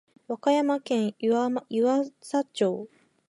[0.27, 1.31] 和歌山県湯
[1.85, 2.87] 浅町